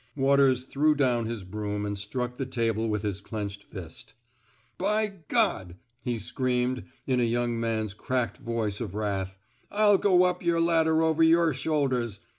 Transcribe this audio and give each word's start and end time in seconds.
Waters 0.15 0.63
threw 0.63 0.95
down 0.95 1.27
his 1.27 1.43
broom 1.43 1.85
and 1.85 1.95
struck 1.95 2.33
the 2.33 2.45
table 2.47 2.89
with 2.89 3.03
his 3.03 3.21
clenched 3.21 3.65
fist. 3.65 4.15
By 4.79 5.05
G 5.09 5.15
1" 5.29 5.75
he 6.03 6.17
screamed, 6.17 6.85
in 7.05 7.19
a 7.19 7.23
young 7.23 7.59
man's 7.59 7.93
cracked 7.93 8.37
voice 8.39 8.81
of 8.81 8.95
wrath, 8.95 9.37
I'll 9.69 9.99
go 9.99 10.23
up 10.23 10.43
yer 10.43 10.59
ladder 10.59 11.03
over 11.03 11.21
yer 11.21 11.53
shoulders! 11.53 12.19